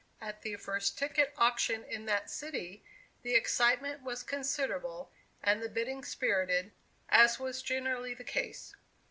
At 0.19 0.41
the 0.41 0.55
first 0.55 0.97
ticket 0.97 1.31
auction 1.37 1.83
in 1.83 2.05
that 2.07 2.31
city, 2.31 2.83
the 3.21 3.35
excitement 3.35 4.01
was 4.01 4.23
considerable 4.23 5.11
and 5.43 5.61
the 5.61 5.69
bidding 5.69 6.03
spirited, 6.03 6.71
as 7.09 7.37
was 7.39 7.61
generally 7.61 8.15
the 8.15 8.23
case. 8.23 8.73